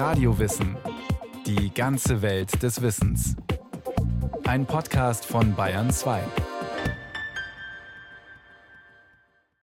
[0.00, 0.78] Radiowissen.
[1.44, 3.36] Die ganze Welt des Wissens.
[4.44, 6.22] Ein Podcast von Bayern 2.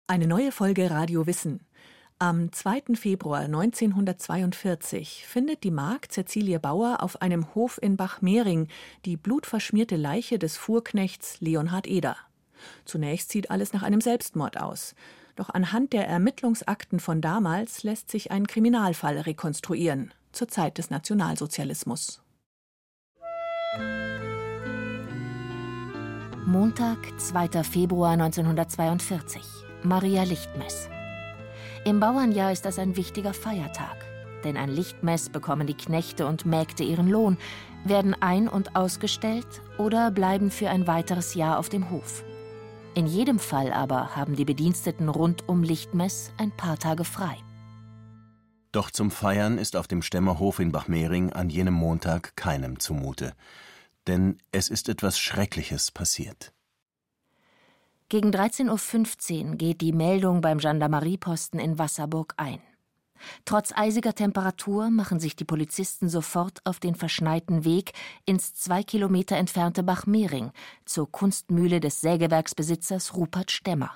[0.08, 1.60] Eine neue Folge Radio Wissen.
[2.20, 2.96] Am 2.
[2.96, 8.70] Februar 1942 findet die Magd Cäcilie Bauer auf einem Hof in Bachmering
[9.04, 12.16] die blutverschmierte Leiche des Fuhrknechts Leonhard Eder.
[12.86, 14.96] Zunächst sieht alles nach einem Selbstmord aus.
[15.36, 22.22] Doch anhand der Ermittlungsakten von damals lässt sich ein Kriminalfall rekonstruieren, zur Zeit des Nationalsozialismus.
[26.46, 27.64] Montag, 2.
[27.64, 29.42] Februar 1942.
[29.82, 30.88] Maria Lichtmess.
[31.84, 34.06] Im Bauernjahr ist das ein wichtiger Feiertag.
[34.44, 37.38] Denn an Lichtmess bekommen die Knechte und Mägde ihren Lohn,
[37.86, 42.24] werden ein- und ausgestellt oder bleiben für ein weiteres Jahr auf dem Hof.
[42.96, 47.38] In jedem Fall aber haben die Bediensteten rund um Lichtmess ein paar Tage frei.
[48.72, 53.34] Doch zum Feiern ist auf dem Stämmerhof in Bachmering an jenem Montag keinem zumute.
[54.06, 56.54] Denn es ist etwas Schreckliches passiert.
[58.10, 62.60] Gegen 13.15 Uhr geht die Meldung beim Gendarmerieposten in Wasserburg ein.
[63.46, 67.94] Trotz eisiger Temperatur machen sich die Polizisten sofort auf den verschneiten Weg
[68.26, 70.52] ins zwei Kilometer entfernte Bachmering
[70.86, 73.92] zur Kunstmühle des Sägewerksbesitzers Rupert Stemmer.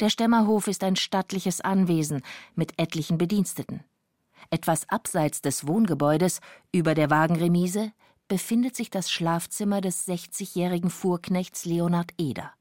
[0.00, 2.22] Der Stemmerhof ist ein stattliches Anwesen
[2.54, 3.84] mit etlichen Bediensteten.
[4.50, 6.40] Etwas abseits des Wohngebäudes,
[6.72, 7.92] über der Wagenremise,
[8.28, 12.52] befindet sich das Schlafzimmer des 60-jährigen Fuhrknechts Leonhard Eder.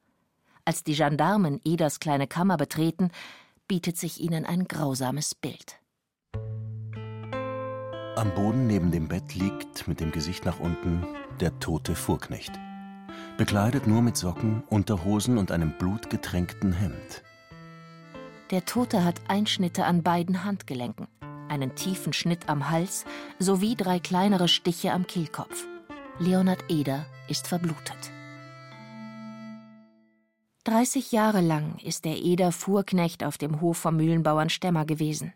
[0.66, 3.11] Als die Gendarmen Eders kleine Kammer betreten,
[3.70, 5.80] bietet sich ihnen ein grausames Bild.
[8.16, 11.06] Am Boden neben dem Bett liegt, mit dem Gesicht nach unten,
[11.39, 12.52] der tote Fuhrknecht.
[13.38, 17.23] Bekleidet nur mit Socken, Unterhosen und einem blutgetränkten Hemd.
[18.52, 21.08] Der Tote hat Einschnitte an beiden Handgelenken,
[21.47, 23.06] einen tiefen Schnitt am Hals
[23.38, 25.67] sowie drei kleinere Stiche am Kehlkopf.
[26.17, 28.12] Leonhard Eder ist verblutet.
[30.69, 35.34] 30 Jahre lang ist der Eder Fuhrknecht auf dem Hof vom Mühlenbauern Stemmer gewesen.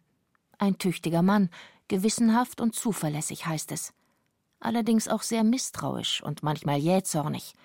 [0.59, 1.49] Ein tüchtiger Mann,
[1.87, 3.93] gewissenhaft und zuverlässig heißt es.
[4.59, 7.55] Allerdings auch sehr misstrauisch und manchmal jähzornig,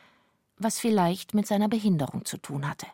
[0.56, 2.86] was vielleicht mit seiner Behinderung zu tun hatte.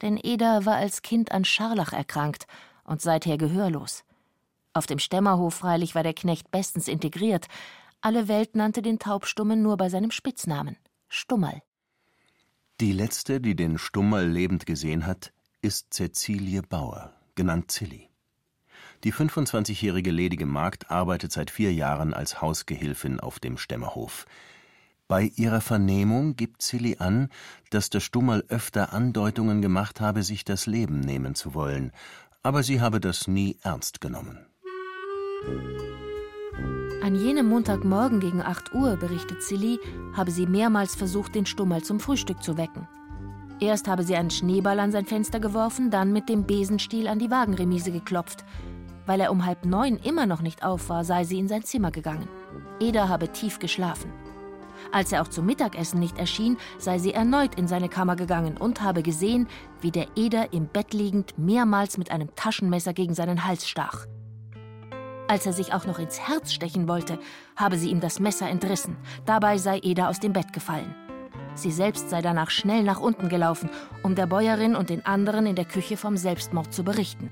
[0.00, 2.46] Denn Eder war als Kind an Scharlach erkrankt
[2.84, 4.04] und seither gehörlos.
[4.72, 7.46] Auf dem Stämmerhof freilich war der Knecht bestens integriert,
[8.00, 10.78] alle Welt nannte den Taubstummen nur bei seinem Spitznamen
[11.10, 11.60] Stummerl.
[12.82, 18.08] Die letzte, die den Stummerl lebend gesehen hat, ist Cäcilie Bauer, genannt Zilli.
[19.04, 24.26] Die 25-jährige ledige Magd arbeitet seit vier Jahren als Hausgehilfin auf dem Stämmerhof.
[25.06, 27.28] Bei ihrer Vernehmung gibt Zilli an,
[27.70, 31.92] dass der Stummerl öfter Andeutungen gemacht habe, sich das Leben nehmen zu wollen,
[32.42, 34.44] aber sie habe das nie ernst genommen.
[37.02, 39.80] An jenem Montagmorgen gegen 8 Uhr, berichtet Silly,
[40.16, 42.86] habe sie mehrmals versucht, den Stummerl zum Frühstück zu wecken.
[43.58, 47.30] Erst habe sie einen Schneeball an sein Fenster geworfen, dann mit dem Besenstiel an die
[47.30, 48.44] Wagenremise geklopft.
[49.06, 51.90] Weil er um halb neun immer noch nicht auf war, sei sie in sein Zimmer
[51.90, 52.28] gegangen.
[52.80, 54.12] Eder habe tief geschlafen.
[54.90, 58.82] Als er auch zum Mittagessen nicht erschien, sei sie erneut in seine Kammer gegangen und
[58.82, 59.46] habe gesehen,
[59.80, 64.06] wie der Eder im Bett liegend mehrmals mit einem Taschenmesser gegen seinen Hals stach.
[65.32, 67.18] Als er sich auch noch ins Herz stechen wollte,
[67.56, 68.98] habe sie ihm das Messer entrissen.
[69.24, 70.94] Dabei sei Eda aus dem Bett gefallen.
[71.54, 73.70] Sie selbst sei danach schnell nach unten gelaufen,
[74.02, 77.30] um der Bäuerin und den anderen in der Küche vom Selbstmord zu berichten.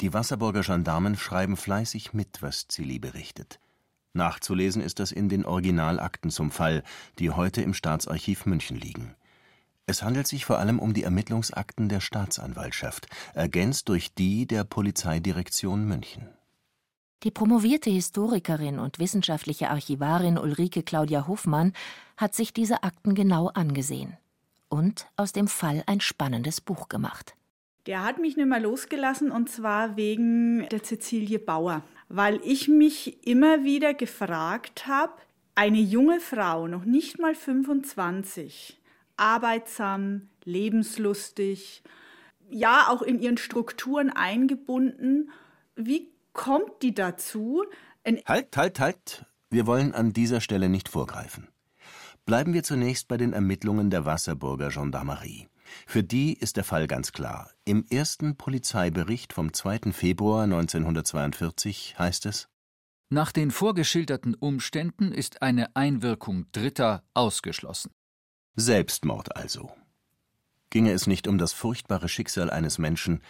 [0.00, 3.60] Die Wasserburger Gendarmen schreiben fleißig mit, was Zilli berichtet.
[4.12, 6.82] Nachzulesen ist das in den Originalakten zum Fall,
[7.20, 9.14] die heute im Staatsarchiv München liegen.
[9.92, 15.84] Es handelt sich vor allem um die Ermittlungsakten der Staatsanwaltschaft, ergänzt durch die der Polizeidirektion
[15.84, 16.28] München.
[17.24, 21.74] Die promovierte Historikerin und wissenschaftliche Archivarin Ulrike Claudia Hofmann
[22.16, 24.16] hat sich diese Akten genau angesehen
[24.70, 27.34] und aus dem Fall ein spannendes Buch gemacht.
[27.84, 33.26] Der hat mich nicht mehr losgelassen und zwar wegen der Cäcilie Bauer, weil ich mich
[33.26, 35.12] immer wieder gefragt habe,
[35.54, 38.78] eine junge Frau, noch nicht mal 25,
[39.16, 41.82] arbeitsam, lebenslustig,
[42.50, 45.30] ja auch in ihren Strukturen eingebunden.
[45.76, 47.64] Wie kommt die dazu?
[48.26, 49.26] halt, halt, halt.
[49.50, 51.48] Wir wollen an dieser Stelle nicht vorgreifen.
[52.24, 55.48] Bleiben wir zunächst bei den Ermittlungen der Wasserburger Gendarmerie.
[55.86, 57.50] Für die ist der Fall ganz klar.
[57.64, 59.92] Im ersten Polizeibericht vom 2.
[59.92, 62.48] Februar 1942 heißt es
[63.08, 67.90] Nach den vorgeschilderten Umständen ist eine Einwirkung Dritter ausgeschlossen.
[68.56, 69.72] Selbstmord also.
[70.68, 73.22] Ginge es nicht um das furchtbare Schicksal eines Menschen,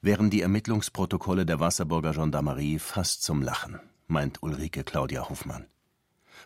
[0.00, 5.66] wären die Ermittlungsprotokolle der Wasserburger Gendarmerie fast zum Lachen, meint Ulrike Claudia Hofmann.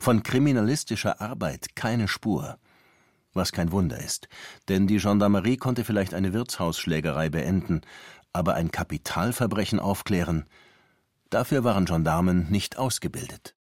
[0.01, 2.59] Von kriminalistischer Arbeit keine Spur.
[3.35, 4.29] Was kein Wunder ist,
[4.69, 7.83] denn die Gendarmerie konnte vielleicht eine Wirtshausschlägerei beenden,
[8.33, 10.45] aber ein Kapitalverbrechen aufklären,
[11.31, 13.55] dafür waren Gendarmen nicht ausgebildet.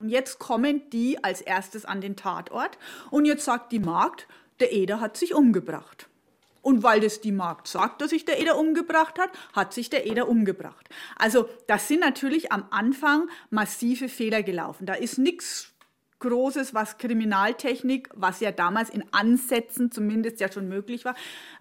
[0.00, 2.78] Und jetzt kommen die als erstes an den Tatort
[3.10, 4.28] und jetzt sagt die Magd,
[4.60, 6.08] der Eder hat sich umgebracht.
[6.62, 10.06] Und weil das die Magd sagt, dass sich der Eder umgebracht hat, hat sich der
[10.06, 10.88] Eder umgebracht.
[11.16, 14.86] Also das sind natürlich am Anfang massive Fehler gelaufen.
[14.86, 15.72] Da ist nichts
[16.20, 21.14] Großes, was Kriminaltechnik, was ja damals in Ansätzen zumindest ja schon möglich war.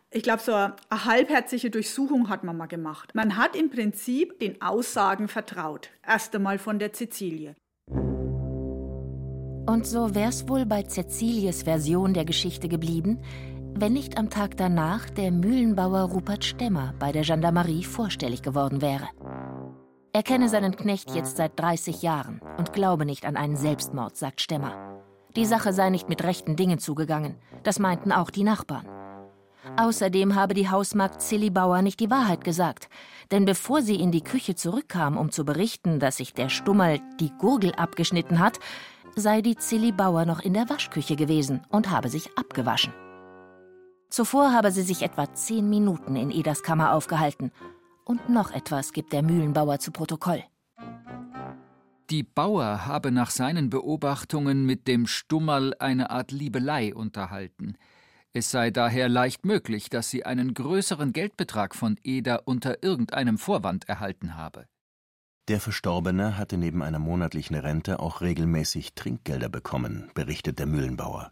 [0.09, 3.13] Ich glaube, so eine halbherzige Durchsuchung hat man mal gemacht.
[3.13, 5.89] Man hat im Prinzip den Aussagen vertraut.
[6.05, 7.55] Erst einmal von der Cäcilie.
[9.67, 13.19] Und so wär's wohl bei Cäcilies Version der Geschichte geblieben,
[13.73, 19.09] wenn nicht am Tag danach der Mühlenbauer Rupert Stemmer bei der Gendarmerie vorstellig geworden wäre.
[20.13, 24.39] Er kenne seinen Knecht jetzt seit 30 Jahren und glaube nicht an einen Selbstmord, sagt
[24.39, 25.01] Stemmer.
[25.35, 28.87] Die Sache sei nicht mit rechten Dingen zugegangen, das meinten auch die Nachbarn.
[29.75, 32.87] Außerdem habe die Hausmagd Silly Bauer nicht die Wahrheit gesagt,
[33.31, 37.31] denn bevor sie in die Küche zurückkam, um zu berichten, dass sich der Stummerl die
[37.37, 38.59] Gurgel abgeschnitten hat,
[39.17, 42.93] sei die Zilli Bauer noch in der Waschküche gewesen und habe sich abgewaschen.
[44.09, 47.51] Zuvor habe sie sich etwa zehn Minuten in Edas Kammer aufgehalten.
[48.05, 50.43] Und noch etwas gibt der Mühlenbauer zu Protokoll.
[52.09, 57.75] Die Bauer habe nach seinen Beobachtungen mit dem Stummerl eine Art Liebelei unterhalten.
[58.31, 63.89] Es sei daher leicht möglich, dass sie einen größeren Geldbetrag von Eda unter irgendeinem Vorwand
[63.89, 64.67] erhalten habe.
[65.47, 71.31] Der Verstorbene hatte neben einer monatlichen Rente auch regelmäßig Trinkgelder bekommen, berichtet der Mühlenbauer.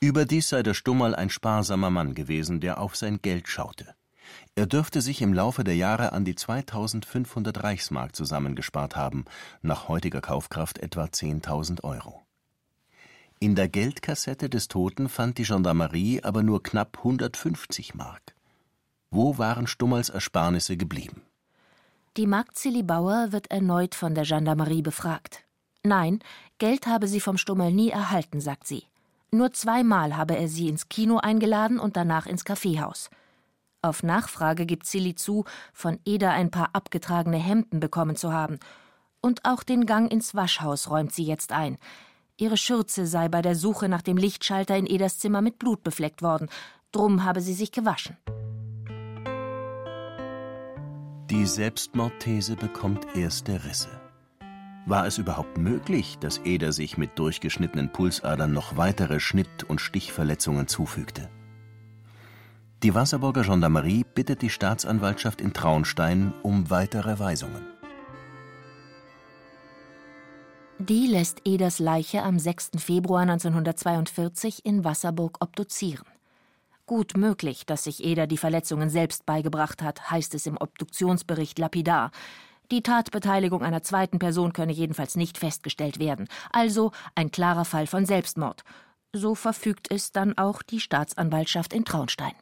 [0.00, 3.94] Überdies sei der Stummerl ein sparsamer Mann gewesen, der auf sein Geld schaute.
[4.54, 9.26] Er dürfte sich im Laufe der Jahre an die 2500 Reichsmark zusammengespart haben,
[9.60, 12.22] nach heutiger Kaufkraft etwa 10.000 Euro.
[13.40, 18.34] In der Geldkassette des Toten fand die Gendarmerie aber nur knapp 150 Mark.
[19.10, 21.22] Wo waren Stummerls Ersparnisse geblieben?
[22.16, 25.42] Die Magd Silly Bauer wird erneut von der Gendarmerie befragt.
[25.82, 26.20] Nein,
[26.58, 28.84] Geld habe sie vom Stummel nie erhalten, sagt sie.
[29.32, 33.10] Nur zweimal habe er sie ins Kino eingeladen und danach ins Kaffeehaus.
[33.82, 38.60] Auf Nachfrage gibt Silly zu, von Eda ein paar abgetragene Hemden bekommen zu haben.
[39.20, 41.78] Und auch den Gang ins Waschhaus räumt sie jetzt ein.
[42.36, 46.22] Ihre Schürze sei bei der Suche nach dem Lichtschalter in Edas Zimmer mit Blut befleckt
[46.22, 46.48] worden.
[46.92, 48.16] Drum habe sie sich gewaschen.
[51.30, 53.88] Die Selbstmordthese bekommt erste Risse.
[54.84, 60.68] War es überhaupt möglich, dass Eder sich mit durchgeschnittenen Pulsadern noch weitere Schnitt- und Stichverletzungen
[60.68, 61.30] zufügte?
[62.82, 67.64] Die Wasserburger Gendarmerie bittet die Staatsanwaltschaft in Traunstein um weitere Weisungen.
[70.78, 72.72] Die lässt Eders Leiche am 6.
[72.76, 76.04] Februar 1942 in Wasserburg obduzieren.
[76.86, 82.10] Gut möglich, dass sich Eder die Verletzungen selbst beigebracht hat, heißt es im Obduktionsbericht lapidar.
[82.70, 86.28] Die Tatbeteiligung einer zweiten Person könne jedenfalls nicht festgestellt werden.
[86.52, 88.64] Also ein klarer Fall von Selbstmord.
[89.14, 92.32] So verfügt es dann auch die Staatsanwaltschaft in Traunstein.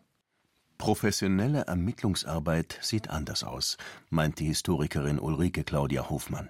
[0.79, 3.77] Professionelle Ermittlungsarbeit sieht anders aus,
[4.11, 6.49] meint die Historikerin Ulrike Claudia Hofmann.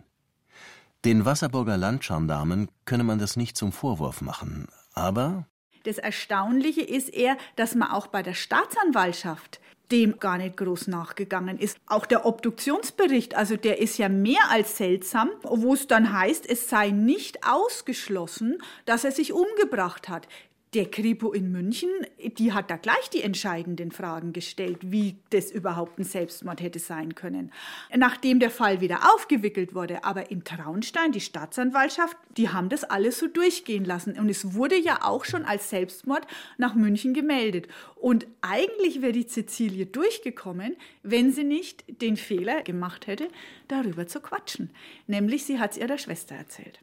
[1.05, 5.46] Den Wasserburger Landgendarmen könne man das nicht zum Vorwurf machen, aber
[5.84, 9.60] das Erstaunliche ist eher, dass man auch bei der Staatsanwaltschaft
[9.93, 11.77] dem gar nicht groß nachgegangen ist.
[11.86, 16.69] Auch der Obduktionsbericht, also der ist ja mehr als seltsam, wo es dann heißt, es
[16.69, 20.27] sei nicht ausgeschlossen, dass er sich umgebracht hat.
[20.74, 21.91] Der Kripo in München,
[22.38, 27.14] die hat da gleich die entscheidenden Fragen gestellt, wie das überhaupt ein Selbstmord hätte sein
[27.14, 27.52] können.
[27.94, 33.19] Nachdem der Fall wieder aufgewickelt wurde, aber in Traunstein, die Staatsanwaltschaft, die haben das alles
[33.19, 34.19] so durchgehen lassen.
[34.19, 36.26] Und es wurde ja auch schon als Selbstmord
[36.56, 37.69] nach München gemeldet.
[37.94, 43.29] Und eigentlich wäre die Cäcilie durchgekommen, wenn sie nicht den Fehler gemacht hätte,
[43.69, 44.70] darüber zu quatschen.
[45.06, 46.81] Nämlich, sie hat es ihrer Schwester erzählt.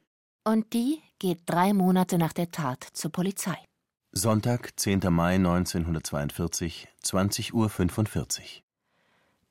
[0.47, 3.57] Und die geht drei Monate nach der Tat zur Polizei.
[4.11, 5.01] Sonntag, 10.
[5.11, 7.67] Mai 1942, 20.45 Uhr.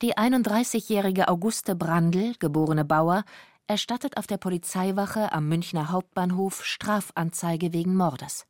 [0.03, 3.25] Die 31-jährige Auguste Brandl, geborene Bauer,
[3.69, 8.47] erstattet auf der Polizeiwache am Münchner Hauptbahnhof Strafanzeige wegen Mordes.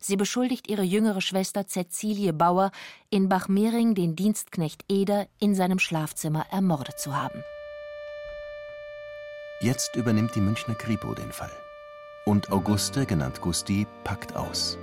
[0.00, 2.72] Sie beschuldigt ihre jüngere Schwester Cäcilie Bauer,
[3.08, 7.44] in Bachmering den Dienstknecht Eder in seinem Schlafzimmer ermordet zu haben.
[9.60, 11.52] Jetzt übernimmt die Münchner Kripo den Fall.
[12.24, 14.76] Und Auguste, genannt Gusti, packt aus.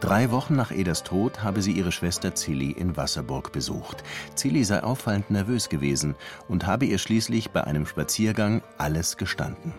[0.00, 4.02] Drei Wochen nach Eders Tod habe sie ihre Schwester Zilli in Wasserburg besucht.
[4.34, 6.14] Zilli sei auffallend nervös gewesen
[6.48, 9.74] und habe ihr schließlich bei einem Spaziergang alles gestanden.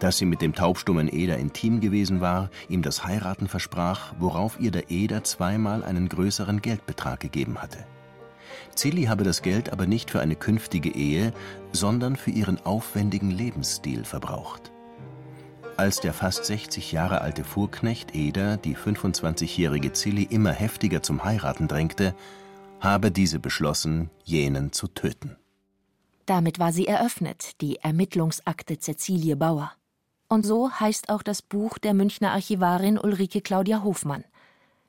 [0.00, 4.70] Dass sie mit dem taubstummen Eder intim gewesen war, ihm das Heiraten versprach, worauf ihr
[4.70, 7.86] der Eder zweimal einen größeren Geldbetrag gegeben hatte.
[8.74, 11.32] Zilli habe das Geld aber nicht für eine künftige Ehe,
[11.72, 14.71] sondern für ihren aufwendigen Lebensstil verbraucht.
[15.76, 21.66] Als der fast 60 Jahre alte Fuhrknecht Eder die 25-jährige Zilli immer heftiger zum Heiraten
[21.66, 22.14] drängte,
[22.80, 25.36] habe diese beschlossen, jenen zu töten.
[26.26, 29.72] Damit war sie eröffnet, die Ermittlungsakte Cäcilie Bauer.
[30.28, 34.24] Und so heißt auch das Buch der Münchner Archivarin Ulrike Claudia Hofmann.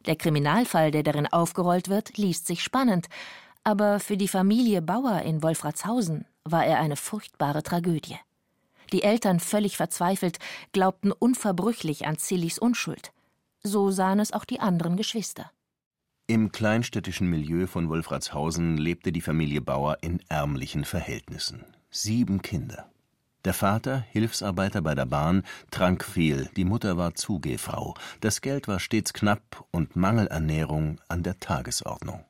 [0.05, 3.07] Der Kriminalfall, der darin aufgerollt wird, liest sich spannend,
[3.63, 8.17] aber für die Familie Bauer in Wolfratshausen war er eine furchtbare Tragödie.
[8.93, 10.37] Die Eltern, völlig verzweifelt,
[10.71, 13.11] glaubten unverbrüchlich an Zillis Unschuld.
[13.63, 15.51] So sahen es auch die anderen Geschwister.
[16.27, 21.65] Im kleinstädtischen Milieu von Wolfratshausen lebte die Familie Bauer in ärmlichen Verhältnissen.
[21.89, 22.89] Sieben Kinder.
[23.45, 28.79] Der Vater, Hilfsarbeiter bei der Bahn, trank viel, die Mutter war Zugehfrau, das Geld war
[28.79, 32.23] stets knapp und Mangelernährung an der Tagesordnung.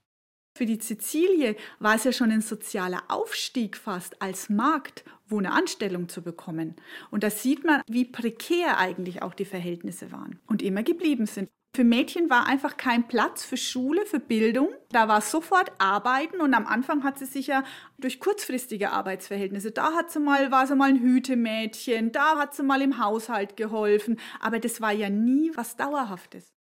[0.56, 5.52] Für die Cäcilie war es ja schon ein sozialer Aufstieg fast als Magd, wo eine
[5.52, 6.76] Anstellung zu bekommen.
[7.10, 11.50] Und da sieht man, wie prekär eigentlich auch die Verhältnisse waren und immer geblieben sind.
[11.76, 14.70] Für Mädchen war einfach kein Platz für Schule, für Bildung.
[14.90, 17.64] Da war sofort Arbeiten und am Anfang hat sie sich ja
[17.98, 22.62] durch kurzfristige Arbeitsverhältnisse, da hat sie mal, war sie mal ein Hütemädchen, da hat sie
[22.62, 26.54] mal im Haushalt geholfen, aber das war ja nie was Dauerhaftes.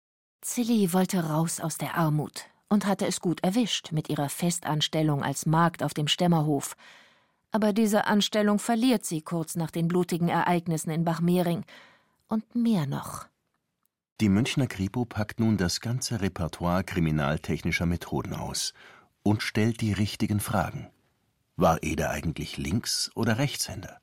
[0.42, 5.44] Zilli wollte raus aus der Armut, und hatte es gut erwischt mit ihrer Festanstellung als
[5.44, 6.76] Magd auf dem Stämmerhof.
[7.50, 11.64] Aber diese Anstellung verliert sie kurz nach den blutigen Ereignissen in Bachmering.
[12.28, 13.26] Und mehr noch.
[14.20, 18.72] Die Münchner Kripo packt nun das ganze Repertoire kriminaltechnischer Methoden aus
[19.22, 20.88] und stellt die richtigen Fragen.
[21.56, 24.00] War Eder eigentlich Links- oder Rechtshänder?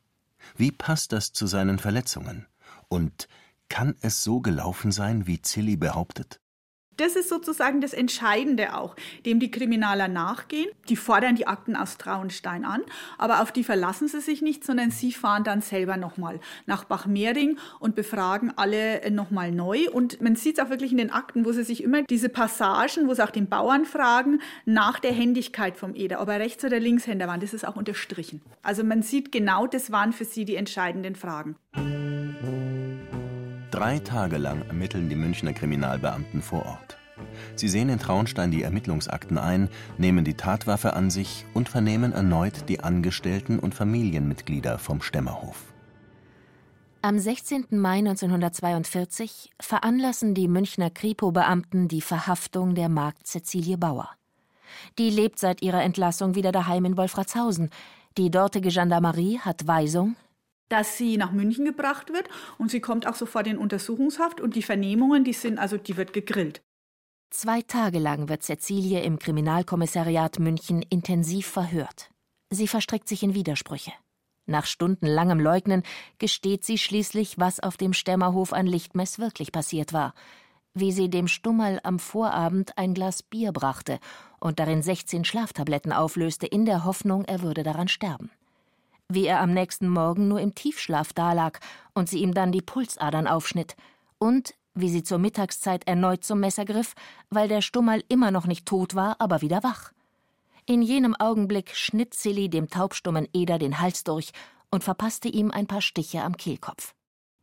[0.55, 2.47] Wie passt das zu seinen Verletzungen?
[2.89, 3.27] Und
[3.69, 6.41] kann es so gelaufen sein, wie Zilli behauptet?
[6.97, 10.69] Das ist sozusagen das Entscheidende auch, dem die Kriminaler nachgehen.
[10.89, 12.81] Die fordern die Akten aus Traunstein an,
[13.19, 17.59] aber auf die verlassen sie sich nicht, sondern sie fahren dann selber nochmal nach Bachmering
[17.79, 19.89] und befragen alle nochmal neu.
[19.91, 23.07] Und man sieht es auch wirklich in den Akten, wo sie sich immer diese Passagen,
[23.07, 26.79] wo sie auch den Bauern fragen, nach der Händigkeit vom Eder, ob er Rechts- oder
[26.79, 28.41] Linkshänder war, das ist auch unterstrichen.
[28.63, 31.55] Also man sieht genau, das waren für sie die entscheidenden Fragen.
[33.77, 36.97] Drei Tage lang ermitteln die Münchner Kriminalbeamten vor Ort.
[37.55, 39.69] Sie sehen in Traunstein die Ermittlungsakten ein,
[39.99, 45.61] nehmen die Tatwaffe an sich und vernehmen erneut die Angestellten und Familienmitglieder vom Stämmerhof.
[47.03, 47.67] Am 16.
[47.69, 54.09] Mai 1942 veranlassen die Münchner Kripo-Beamten die Verhaftung der Magd Cäcilie Bauer.
[54.97, 57.69] Die lebt seit ihrer Entlassung wieder daheim in Wolfratshausen.
[58.17, 60.15] Die dortige Gendarmerie hat Weisung,
[60.69, 64.63] dass sie nach München gebracht wird und sie kommt auch sofort in Untersuchungshaft und die
[64.63, 66.61] Vernehmungen, die sind, also die wird gegrillt.
[67.29, 72.09] Zwei Tage lang wird Cäcilie im Kriminalkommissariat München intensiv verhört.
[72.49, 73.91] Sie verstrickt sich in Widersprüche.
[74.45, 75.83] Nach stundenlangem Leugnen
[76.19, 80.13] gesteht sie schließlich, was auf dem Stämmerhof an Lichtmess wirklich passiert war,
[80.73, 83.99] wie sie dem Stummerl am Vorabend ein Glas Bier brachte
[84.39, 88.31] und darin 16 Schlaftabletten auflöste, in der Hoffnung, er würde daran sterben
[89.09, 91.59] wie er am nächsten Morgen nur im Tiefschlaf dalag
[91.93, 93.75] und sie ihm dann die Pulsadern aufschnitt,
[94.19, 96.93] und wie sie zur Mittagszeit erneut zum Messer griff,
[97.29, 99.91] weil der Stummerl immer noch nicht tot war, aber wieder wach.
[100.65, 104.31] In jenem Augenblick schnitt Silly dem taubstummen Eder den Hals durch
[104.69, 106.93] und verpasste ihm ein paar Stiche am Kehlkopf.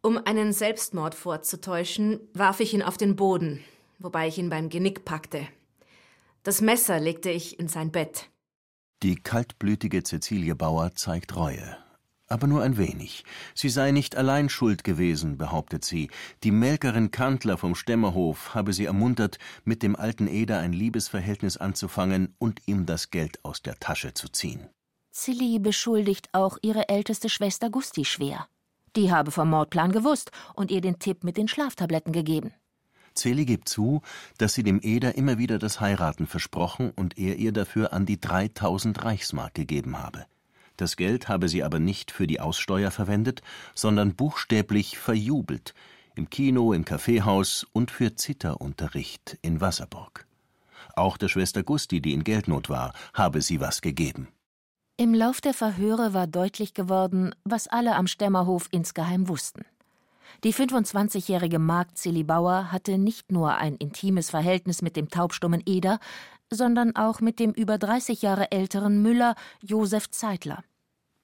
[0.03, 3.65] Um einen Selbstmord vorzutäuschen, warf ich ihn auf den Boden,
[3.99, 5.47] wobei ich ihn beim Genick packte.
[6.43, 8.29] Das Messer legte ich in sein Bett.
[9.05, 11.77] Die kaltblütige Cäcilie Bauer zeigt Reue.
[12.27, 13.25] Aber nur ein wenig.
[13.55, 16.09] Sie sei nicht allein schuld gewesen, behauptet sie.
[16.43, 22.35] Die Melkerin Kantler vom Stämmerhof habe sie ermuntert, mit dem alten Eder ein Liebesverhältnis anzufangen
[22.39, 24.71] und ihm das Geld aus der Tasche zu ziehen.
[25.11, 28.49] Silly beschuldigt auch ihre älteste Schwester Gusti schwer.
[28.97, 32.55] Die habe vom Mordplan gewusst und ihr den Tipp mit den Schlaftabletten gegeben.
[33.15, 34.03] Celi gibt zu,
[34.39, 38.21] dass sie dem Eder immer wieder das Heiraten versprochen und er ihr dafür an die
[38.21, 40.27] 3000 Reichsmark gegeben habe.
[40.77, 43.43] Das Geld habe sie aber nicht für die Aussteuer verwendet,
[43.75, 45.75] sondern buchstäblich verjubelt,
[46.17, 50.27] im Kino, im Kaffeehaus und für Zitterunterricht in Wasserburg.
[50.95, 54.29] Auch der Schwester Gusti, die in Geldnot war, habe sie was gegeben.
[54.97, 59.65] Im Lauf der Verhöre war deutlich geworden, was alle am Stämmerhof insgeheim wussten.
[60.43, 66.01] Die 25-jährige Magd Silly Bauer hatte nicht nur ein intimes Verhältnis mit dem taubstummen Eder,
[66.51, 70.65] sondern auch mit dem über 30 Jahre älteren Müller Josef Zeitler.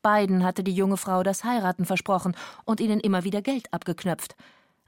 [0.02, 4.36] Beiden hatte die junge Frau das Heiraten versprochen und ihnen immer wieder Geld abgeknöpft.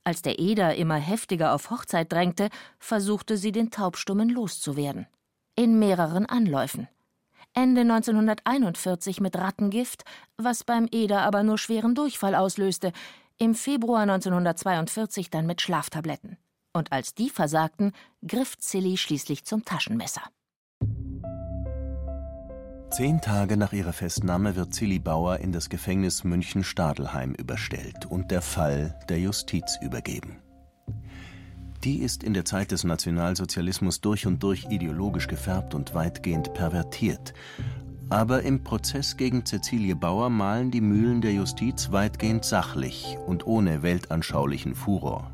[0.04, 2.48] Als der Eder immer heftiger auf Hochzeit drängte,
[2.78, 5.06] versuchte sie den Taubstummen loszuwerden.
[5.54, 6.88] In mehreren Anläufen.
[7.54, 10.04] Ende 1941 mit Rattengift,
[10.38, 12.92] was beim Eder aber nur schweren Durchfall auslöste,
[13.38, 16.36] im Februar 1942 dann mit Schlaftabletten.
[16.72, 17.92] Und als die versagten,
[18.26, 20.22] griff Zilli schließlich zum Taschenmesser.
[22.90, 28.42] Zehn Tage nach ihrer Festnahme wird Zilli Bauer in das Gefängnis München-Stadelheim überstellt und der
[28.42, 30.42] Fall der Justiz übergeben.
[31.84, 37.32] Die ist in der Zeit des Nationalsozialismus durch und durch ideologisch gefärbt und weitgehend pervertiert.
[38.10, 43.82] Aber im Prozess gegen Cäcilie Bauer malen die Mühlen der Justiz weitgehend sachlich und ohne
[43.82, 45.32] weltanschaulichen Furor.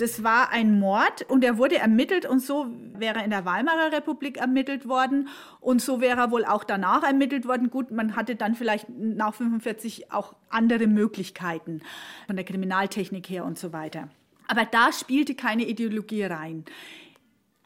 [0.00, 3.92] Das war ein Mord und er wurde ermittelt und so wäre er in der Weimarer
[3.92, 5.28] Republik ermittelt worden
[5.60, 7.68] und so wäre er wohl auch danach ermittelt worden.
[7.68, 11.82] Gut, man hatte dann vielleicht nach 45 auch andere Möglichkeiten
[12.26, 14.08] von der Kriminaltechnik her und so weiter.
[14.48, 16.64] Aber da spielte keine Ideologie rein.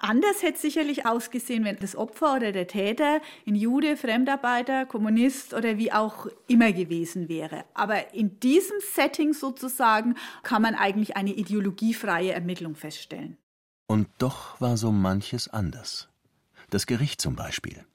[0.07, 5.55] Anders hätte es sicherlich ausgesehen, wenn das Opfer oder der Täter ein Jude, Fremdarbeiter, Kommunist
[5.55, 7.65] oder wie auch immer gewesen wäre.
[7.73, 13.39] Aber in diesem Setting sozusagen kann man eigentlich eine ideologiefreie Ermittlung feststellen.
[13.87, 16.11] Und doch war so manches anders.
[16.69, 17.87] Das Gericht zum Beispiel.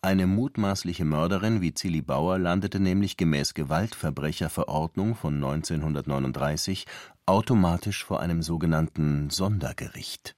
[0.00, 6.86] Eine mutmaßliche Mörderin wie Zilli Bauer landete nämlich gemäß Gewaltverbrecherverordnung von 1939
[7.26, 10.36] automatisch vor einem sogenannten Sondergericht.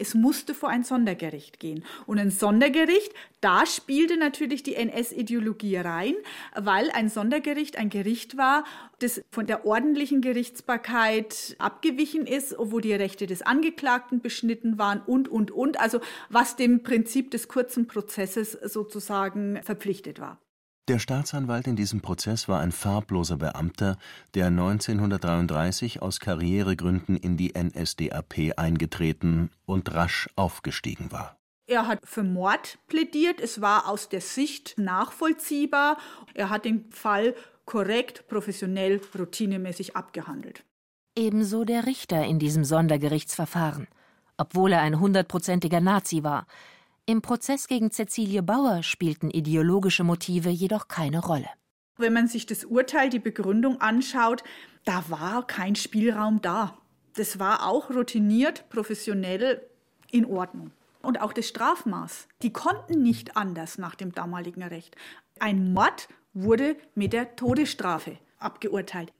[0.00, 1.84] Es musste vor ein Sondergericht gehen.
[2.06, 6.14] Und ein Sondergericht, da spielte natürlich die NS-Ideologie rein,
[6.56, 8.64] weil ein Sondergericht ein Gericht war,
[9.00, 15.28] das von der ordentlichen Gerichtsbarkeit abgewichen ist, wo die Rechte des Angeklagten beschnitten waren und,
[15.28, 15.78] und, und.
[15.78, 20.38] Also was dem Prinzip des kurzen Prozesses sozusagen verpflichtet war.
[20.90, 23.96] Der Staatsanwalt in diesem Prozess war ein farbloser Beamter,
[24.34, 31.38] der 1933 aus Karrieregründen in die NSDAP eingetreten und rasch aufgestiegen war.
[31.68, 35.96] Er hat für Mord plädiert, es war aus der Sicht nachvollziehbar.
[36.34, 37.36] Er hat den Fall
[37.66, 40.64] korrekt, professionell, routinemäßig abgehandelt.
[41.16, 43.86] Ebenso der Richter in diesem Sondergerichtsverfahren.
[44.36, 46.48] Obwohl er ein hundertprozentiger Nazi war,
[47.10, 51.48] im Prozess gegen Cäcilie Bauer spielten ideologische Motive jedoch keine Rolle.
[51.98, 54.42] Wenn man sich das Urteil, die Begründung anschaut,
[54.84, 56.78] da war kein Spielraum da.
[57.16, 59.60] Das war auch routiniert, professionell
[60.10, 60.70] in Ordnung.
[61.02, 62.28] Und auch das Strafmaß.
[62.42, 64.96] Die konnten nicht anders nach dem damaligen Recht.
[65.38, 69.12] Ein Mord wurde mit der Todesstrafe abgeurteilt.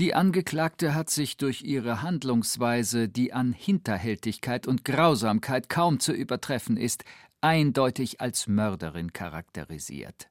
[0.00, 6.78] Die Angeklagte hat sich durch ihre Handlungsweise, die an Hinterhältigkeit und Grausamkeit kaum zu übertreffen
[6.78, 7.04] ist,
[7.42, 10.30] eindeutig als Mörderin charakterisiert.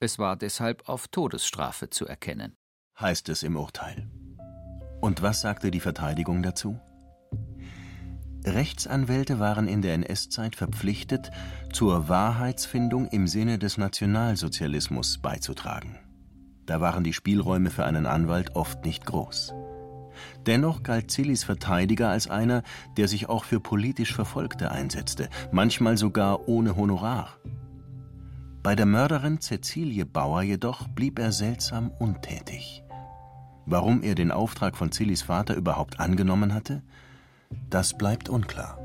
[0.00, 2.56] Es war deshalb auf Todesstrafe zu erkennen.
[2.98, 4.10] Heißt es im Urteil.
[5.00, 6.76] Und was sagte die Verteidigung dazu?
[8.44, 11.30] Rechtsanwälte waren in der NS-Zeit verpflichtet,
[11.72, 16.09] zur Wahrheitsfindung im Sinne des Nationalsozialismus beizutragen.
[16.70, 19.52] Da waren die Spielräume für einen Anwalt oft nicht groß.
[20.46, 22.62] Dennoch galt Zillis Verteidiger als einer,
[22.96, 27.30] der sich auch für politisch Verfolgte einsetzte, manchmal sogar ohne Honorar.
[28.62, 32.84] Bei der Mörderin Cäcilie Bauer jedoch blieb er seltsam untätig.
[33.66, 36.84] Warum er den Auftrag von Zillis Vater überhaupt angenommen hatte,
[37.68, 38.78] das bleibt unklar.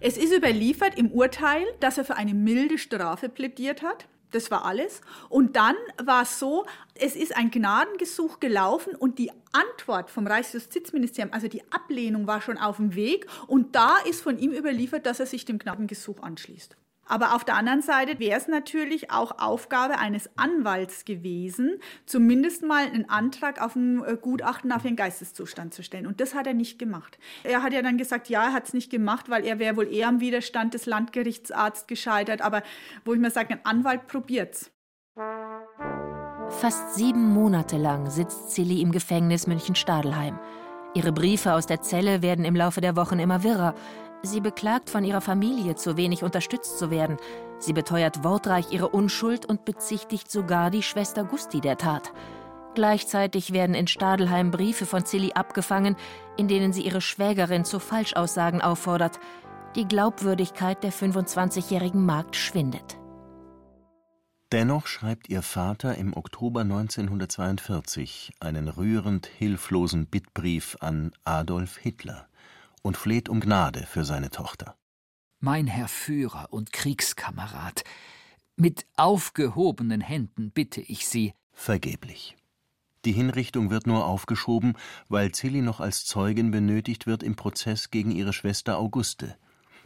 [0.00, 4.08] Es ist überliefert im Urteil, dass er für eine milde Strafe plädiert hat.
[4.30, 5.00] Das war alles.
[5.28, 11.32] Und dann war es so, es ist ein Gnadengesuch gelaufen und die Antwort vom Reichsjustizministerium,
[11.32, 15.20] also die Ablehnung war schon auf dem Weg und da ist von ihm überliefert, dass
[15.20, 16.76] er sich dem Gnadengesuch anschließt.
[17.08, 22.84] Aber auf der anderen Seite wäre es natürlich auch Aufgabe eines Anwalts gewesen, zumindest mal
[22.84, 26.06] einen Antrag auf ein äh, Gutachten auf den Geisteszustand zu stellen.
[26.06, 27.18] Und das hat er nicht gemacht.
[27.44, 29.92] Er hat ja dann gesagt, ja, er hat es nicht gemacht, weil er wäre wohl
[29.92, 32.42] eher am Widerstand des Landgerichtsarztes gescheitert.
[32.42, 32.62] Aber
[33.04, 34.70] wo ich mir sage, ein Anwalt probiert's.
[36.50, 40.38] Fast sieben Monate lang sitzt Silly im Gefängnis München-Stadelheim.
[40.94, 43.74] Ihre Briefe aus der Zelle werden im Laufe der Wochen immer wirrer.
[44.22, 47.18] Sie beklagt, von ihrer Familie zu wenig unterstützt zu werden.
[47.58, 52.12] Sie beteuert wortreich ihre Unschuld und bezichtigt sogar die Schwester Gusti der Tat.
[52.74, 55.96] Gleichzeitig werden in Stadelheim Briefe von Zilli abgefangen,
[56.36, 59.18] in denen sie ihre Schwägerin zu Falschaussagen auffordert.
[59.76, 62.98] Die Glaubwürdigkeit der 25-jährigen Magd schwindet.
[64.50, 72.28] Dennoch schreibt ihr Vater im Oktober 1942 einen rührend hilflosen Bittbrief an Adolf Hitler
[72.82, 74.76] und fleht um Gnade für seine Tochter.
[75.40, 77.84] Mein Herr Führer und Kriegskamerad,
[78.56, 81.32] mit aufgehobenen Händen bitte ich Sie.
[81.52, 82.36] Vergeblich.
[83.04, 84.76] Die Hinrichtung wird nur aufgeschoben,
[85.08, 89.36] weil Zilli noch als Zeugin benötigt wird im Prozess gegen ihre Schwester Auguste.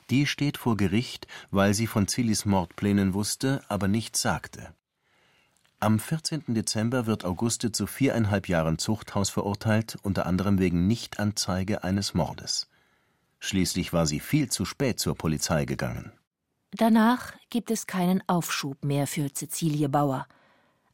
[0.08, 4.74] Die steht vor Gericht, weil sie von Zillis Mordplänen wusste, aber nichts sagte.
[5.78, 6.44] Am 14.
[6.48, 12.68] Dezember wird Auguste zu viereinhalb Jahren Zuchthaus verurteilt, unter anderem wegen Nichtanzeige eines Mordes.
[13.44, 16.12] Schließlich war sie viel zu spät zur Polizei gegangen.
[16.70, 20.28] Danach gibt es keinen Aufschub mehr für Cäcilie Bauer.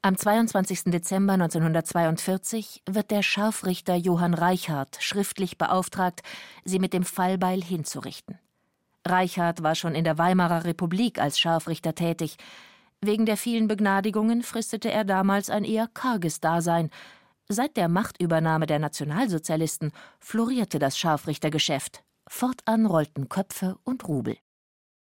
[0.00, 0.84] Am 22.
[0.84, 6.22] Dezember 1942 wird der Scharfrichter Johann Reichhardt schriftlich beauftragt,
[6.64, 8.38] sie mit dem Fallbeil hinzurichten.
[9.06, 12.38] Reichhardt war schon in der Weimarer Republik als Scharfrichter tätig.
[13.02, 16.88] Wegen der vielen Begnadigungen fristete er damals ein eher karges Dasein.
[17.46, 22.02] Seit der Machtübernahme der Nationalsozialisten florierte das Scharfrichtergeschäft.
[22.28, 24.36] Fortan rollten Köpfe und Rubel.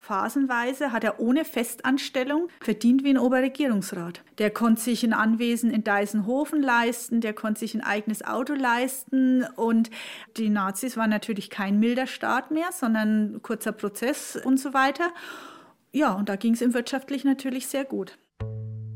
[0.04, 4.22] Phasenweise hat er ohne Festanstellung verdient wie ein Oberregierungsrat.
[4.38, 9.46] Der konnte sich ein Anwesen in Deisenhofen leisten, der konnte sich ein eigenes Auto leisten
[9.56, 9.90] und
[10.36, 15.10] die Nazis waren natürlich kein milder Staat mehr, sondern kurzer Prozess und so weiter.
[15.94, 18.18] Ja, und da ging es ihm wirtschaftlich natürlich sehr gut.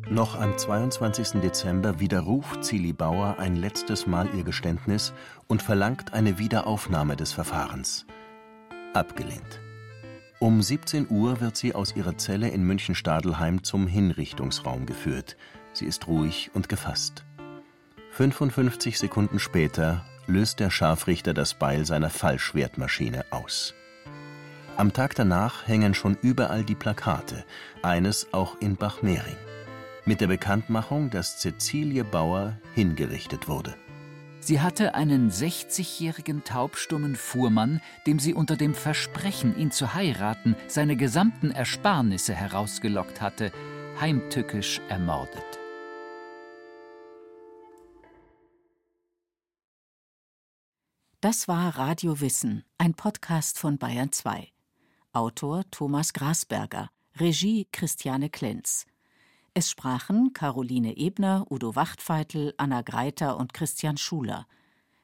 [0.09, 1.41] Noch am 22.
[1.41, 5.13] Dezember widerruft Zili Bauer ein letztes Mal ihr Geständnis
[5.47, 8.05] und verlangt eine Wiederaufnahme des Verfahrens.
[8.97, 9.61] Abgelehnt.
[10.39, 15.37] Um 17 Uhr wird sie aus ihrer Zelle in München-Stadelheim zum Hinrichtungsraum geführt.
[15.73, 17.25] Sie ist ruhig und gefasst.
[18.11, 23.73] 55 Sekunden später löst der Scharfrichter das Beil seiner Fallschwertmaschine aus.
[24.75, 27.45] Am Tag danach hängen schon überall die Plakate,
[27.81, 29.37] eines auch in Bachmering,
[30.05, 33.75] mit der Bekanntmachung, dass Cäcilie Bauer hingerichtet wurde.
[34.47, 40.95] Sie hatte einen 60-jährigen taubstummen Fuhrmann, dem sie unter dem Versprechen, ihn zu heiraten, seine
[40.95, 43.51] gesamten Ersparnisse herausgelockt hatte,
[43.99, 45.43] heimtückisch ermordet.
[51.19, 54.47] Das war Radio Wissen, ein Podcast von Bayern 2.
[55.11, 58.85] Autor Thomas Grasberger, Regie Christiane Klenz.
[59.59, 64.45] Es sprachen Caroline Ebner, Udo Wachtfeitel, Anna Greiter und Christian Schuler.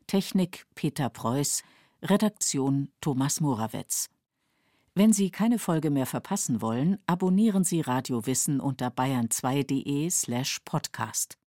[0.05, 1.63] Technik Peter Preuß,
[2.03, 4.11] Redaktion Thomas Morawetz.
[4.93, 11.39] Wenn Sie keine Folge mehr verpassen wollen, abonnieren Sie Radio Wissen unter bayern2.de slash podcast.